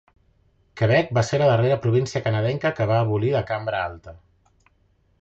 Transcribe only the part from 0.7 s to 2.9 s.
Quebec va ser la darrera província canadenca